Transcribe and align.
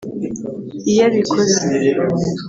Iyo 0.91 1.01
abikoze 1.07 1.57